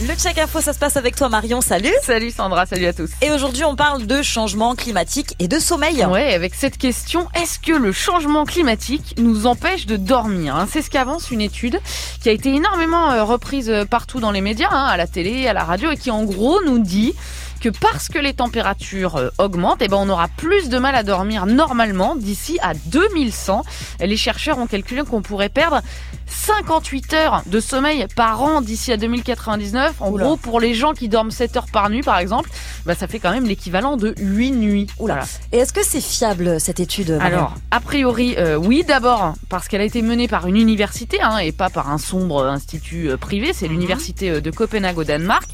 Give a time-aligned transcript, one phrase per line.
[0.00, 1.92] Le check info, ça se passe avec toi Marion, salut.
[2.02, 3.10] Salut Sandra, salut à tous.
[3.20, 6.04] Et aujourd'hui on parle de changement climatique et de sommeil.
[6.04, 10.68] Ouais, avec cette question, est-ce que le changement climatique nous empêche de dormir hein?
[10.70, 11.80] C'est ce qu'avance une étude
[12.22, 15.48] qui a été énormément euh, reprise euh, partout dans les médias, hein, à la télé,
[15.48, 17.16] à la radio, et qui en gros nous dit
[17.58, 21.02] que parce que les températures euh, augmentent, eh ben on aura plus de mal à
[21.02, 23.64] dormir normalement d'ici à 2100.
[24.00, 25.82] Les chercheurs ont calculé qu'on pourrait perdre
[26.26, 29.96] 58 heures de sommeil par an d'ici à 2099.
[30.00, 32.50] En gros, pour les gens qui dorment 7 heures par nuit, par exemple,
[32.86, 34.86] bah, ça fait quand même l'équivalent de 8 nuits.
[34.98, 35.24] Oula.
[35.52, 38.84] Et est-ce que c'est fiable cette étude Alors, a priori, euh, oui.
[38.86, 42.46] D'abord parce qu'elle a été menée par une université hein, et pas par un sombre
[42.46, 43.52] institut euh, privé.
[43.52, 43.72] C'est mhm.
[43.72, 45.48] l'université de Copenhague au Danemark.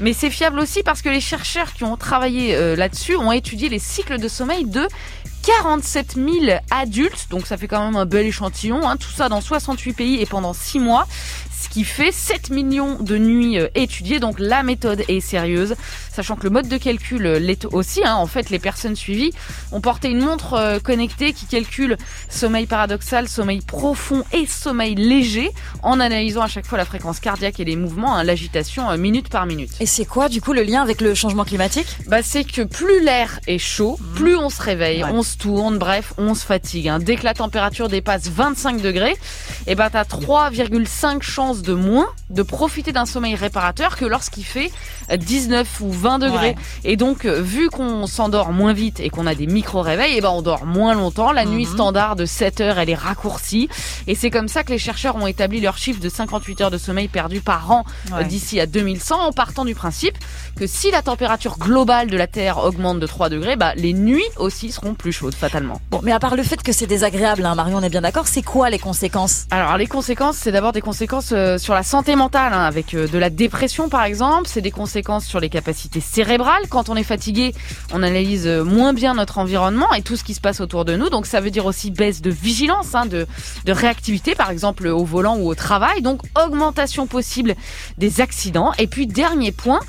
[0.00, 3.68] Mais c'est fiable aussi parce que les chercheurs qui ont travaillé euh, là-dessus ont étudié
[3.68, 4.88] les cycles de sommeil de
[5.42, 9.40] 47 000 adultes, donc ça fait quand même un bel échantillon, hein, tout ça dans
[9.40, 11.06] 68 pays et pendant 6 mois
[11.62, 14.18] ce qui fait 7 millions de nuits euh, étudiées.
[14.18, 15.74] Donc la méthode est sérieuse,
[16.12, 18.04] sachant que le mode de calcul euh, l'est aussi.
[18.04, 18.14] Hein.
[18.16, 19.32] En fait, les personnes suivies
[19.70, 21.96] ont porté une montre euh, connectée qui calcule
[22.28, 25.50] sommeil paradoxal, sommeil profond et sommeil léger,
[25.82, 29.46] en analysant à chaque fois la fréquence cardiaque et les mouvements, hein, l'agitation minute par
[29.46, 29.70] minute.
[29.80, 31.96] Et c'est quoi du coup le lien avec le changement climatique?
[32.08, 34.14] Bah c'est que plus l'air est chaud, mmh.
[34.14, 36.88] plus on se réveille, on se tourne, bref, on se fatigue.
[36.88, 36.98] Hein.
[36.98, 42.08] Dès que la température dépasse 25 degrés, et eh ben t'as 3,5 chances de moins
[42.30, 44.70] de profiter d'un sommeil réparateur que lorsqu'il fait
[45.14, 46.56] 19 ou 20 degrés.
[46.84, 50.20] Et donc, euh, vu qu'on s'endort moins vite et qu'on a des micro-réveils, et eh
[50.20, 51.32] ben on dort moins longtemps.
[51.32, 51.72] La nuit mhm.
[51.72, 53.68] standard de 7 heures, elle est raccourcie.
[54.06, 56.78] Et c'est comme ça que les chercheurs ont établi leur chiffre de 58 heures de
[56.78, 60.16] sommeil perdu par an euh, d'ici à 2100 en partant du principe
[60.56, 64.22] que si la température globale de la Terre augmente de 3 degrés, bah, les nuits
[64.36, 65.80] aussi seront plus chaudes fatalement.
[65.90, 68.26] Bon, mais à part le fait que c'est désagréable, hein, Marion, on est bien d'accord,
[68.26, 69.46] c'est quoi les conséquences?
[69.50, 73.18] Alors les conséquences, c'est d'abord des conséquences euh, sur la santé mentale, hein, avec de
[73.18, 76.62] la dépression par exemple, c'est des conséquences sur les capacités cérébrales.
[76.70, 77.54] Quand on est fatigué,
[77.92, 81.10] on analyse moins bien notre environnement et tout ce qui se passe autour de nous.
[81.10, 83.26] Donc ça veut dire aussi baisse de vigilance, hein, de,
[83.66, 86.02] réactivité, par exemple au volant ou au travail.
[86.02, 87.56] Donc augmentation possible
[87.98, 88.72] des accidents.
[88.78, 89.80] Et puis dernier point,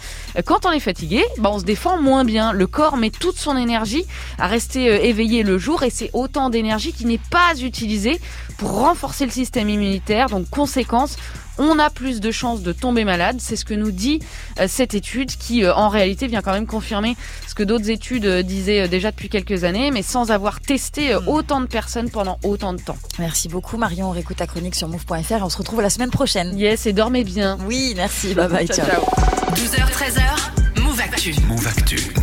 [0.45, 2.53] quand on est fatigué, bah, on se défend moins bien.
[2.53, 4.05] Le corps met toute son énergie
[4.39, 8.19] à rester euh, éveillé le jour et c'est autant d'énergie qui n'est pas utilisée
[8.57, 10.29] pour renforcer le système immunitaire.
[10.29, 11.17] Donc conséquence,
[11.57, 13.37] on a plus de chances de tomber malade.
[13.39, 14.19] C'est ce que nous dit
[14.59, 17.15] euh, cette étude qui, euh, en réalité, vient quand même confirmer
[17.47, 21.27] ce que d'autres études euh, disaient déjà depuis quelques années, mais sans avoir testé hmm.
[21.27, 22.97] autant de personnes pendant autant de temps.
[23.19, 24.09] Merci beaucoup, Marion.
[24.09, 26.57] On réécoute ta chronique sur move.fr et on se retrouve la semaine prochaine.
[26.57, 27.57] Yes, et dormez bien.
[27.67, 28.33] Oui, merci.
[28.33, 28.67] Bye bye.
[28.67, 28.85] ciao.
[29.53, 31.35] 12h, 13h, Move Actu.
[31.47, 31.95] Move Actu.
[32.15, 32.22] Move.